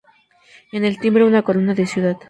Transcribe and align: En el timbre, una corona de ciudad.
En 0.71 0.83
el 0.83 0.97
timbre, 0.99 1.25
una 1.25 1.43
corona 1.43 1.75
de 1.75 1.85
ciudad. 1.85 2.17